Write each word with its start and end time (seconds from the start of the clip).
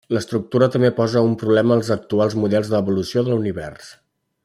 L'estructura 0.15 0.69
també 0.75 0.89
posa 0.99 1.23
un 1.27 1.35
problema 1.43 1.77
als 1.81 1.91
actuals 1.97 2.39
models 2.45 2.75
d'evolució 2.75 3.27
de 3.29 3.37
l'univers. 3.37 3.97